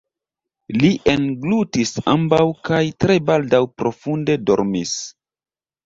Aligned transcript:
Li 0.83 0.89
englutis 1.13 1.93
ambaŭ 2.15 2.41
kaj 2.71 2.83
tre 3.05 3.21
baldaŭ 3.31 3.63
profunde 3.79 4.41
dormis. 4.51 5.01